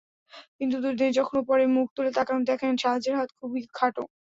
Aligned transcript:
কিন্তু 0.57 0.75
দুর্দিনে 0.83 1.17
যখন 1.19 1.35
ওপরে 1.39 1.63
মুখ 1.75 1.87
তুলে 1.95 2.11
তাকান, 2.17 2.39
দেখেন 2.49 2.73
সাহায্যের 2.77 3.15
হাত 3.19 3.29
খুবই 3.37 3.61
খাটো। 3.73 4.03